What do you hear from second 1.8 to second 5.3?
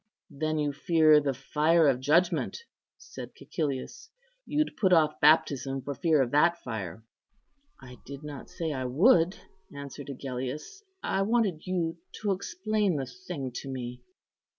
of judgment," said Cæcilius; "you'd put off